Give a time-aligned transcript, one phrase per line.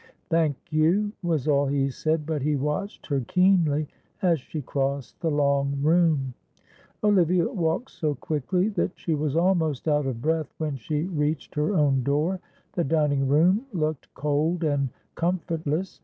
[0.31, 3.87] "Thank you," was all he said; but he watched her keenly
[4.23, 6.33] as she crossed the long room.
[7.03, 11.75] Olivia walked so quickly that she was almost out of breath when she reached her
[11.75, 12.39] own door.
[12.73, 15.99] The dining room looked cold and comfortless.